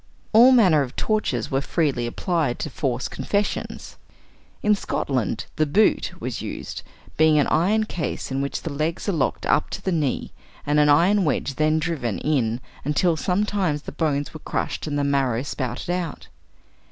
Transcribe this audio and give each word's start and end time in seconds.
All 0.33 0.51
manner 0.51 0.81
of 0.81 0.95
tortures 0.95 1.51
were 1.51 1.61
freely 1.61 2.07
applied 2.07 2.57
to 2.57 2.71
force 2.71 3.07
confessions. 3.07 3.97
In 4.63 4.73
Scotland 4.73 5.45
"the 5.57 5.67
boot" 5.67 6.19
was 6.19 6.41
used, 6.41 6.81
being 7.17 7.37
an 7.37 7.45
iron 7.45 7.83
case 7.83 8.31
in 8.31 8.41
which 8.41 8.63
the 8.63 8.73
legs 8.73 9.07
are 9.07 9.11
locked 9.11 9.45
up 9.45 9.69
to 9.69 9.81
the 9.83 9.91
knees, 9.91 10.31
and 10.65 10.79
an 10.79 10.89
iron 10.89 11.23
wedge 11.23 11.53
then 11.53 11.77
driven 11.77 12.17
in 12.17 12.61
until 12.83 13.15
sometimes 13.15 13.83
the 13.83 13.91
bones 13.91 14.33
were 14.33 14.39
crushed 14.39 14.87
and 14.87 14.97
the 14.97 15.03
marrow 15.03 15.43
spouted 15.43 15.91
out. 15.91 16.29